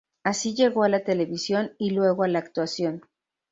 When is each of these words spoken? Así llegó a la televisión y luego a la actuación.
Así 0.23 0.55
llegó 0.55 0.83
a 0.83 0.89
la 0.89 1.03
televisión 1.03 1.73
y 1.77 1.91
luego 1.91 2.23
a 2.23 2.27
la 2.27 2.39
actuación. 2.39 3.03